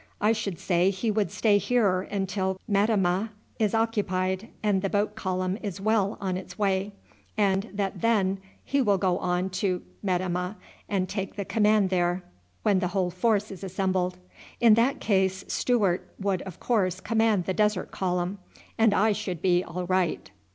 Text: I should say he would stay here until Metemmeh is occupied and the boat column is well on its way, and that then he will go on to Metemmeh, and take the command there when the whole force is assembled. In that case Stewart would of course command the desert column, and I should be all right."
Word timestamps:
I 0.19 0.31
should 0.31 0.57
say 0.57 0.89
he 0.89 1.11
would 1.11 1.29
stay 1.29 1.59
here 1.59 2.01
until 2.01 2.59
Metemmeh 2.67 3.29
is 3.59 3.75
occupied 3.75 4.47
and 4.63 4.81
the 4.81 4.89
boat 4.89 5.13
column 5.13 5.59
is 5.61 5.79
well 5.79 6.17
on 6.19 6.37
its 6.37 6.57
way, 6.57 6.93
and 7.37 7.69
that 7.71 8.01
then 8.01 8.39
he 8.63 8.81
will 8.81 8.97
go 8.97 9.19
on 9.19 9.51
to 9.61 9.83
Metemmeh, 10.01 10.55
and 10.89 11.07
take 11.07 11.35
the 11.35 11.45
command 11.45 11.91
there 11.91 12.23
when 12.63 12.79
the 12.79 12.87
whole 12.87 13.11
force 13.11 13.51
is 13.51 13.63
assembled. 13.63 14.17
In 14.59 14.73
that 14.73 14.99
case 14.99 15.45
Stewart 15.47 16.11
would 16.19 16.41
of 16.47 16.59
course 16.59 16.99
command 16.99 17.45
the 17.45 17.53
desert 17.53 17.91
column, 17.91 18.39
and 18.79 18.95
I 18.95 19.11
should 19.11 19.39
be 19.39 19.63
all 19.63 19.85
right." 19.85 20.31